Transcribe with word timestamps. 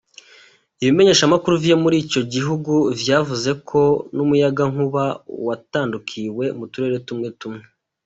Ibimenyeshamakuru 0.81 1.53
vyo 1.63 1.75
muri 1.83 1.95
ico 2.03 2.19
gihugu 2.33 2.73
vyavuze 2.99 3.49
ko 3.69 3.81
n'umuyagankuba 4.15 5.03
watandukiwe 5.47 6.45
mu 6.57 6.65
turere 6.71 6.97
tumwe 7.07 7.29
tumwe. 7.39 7.63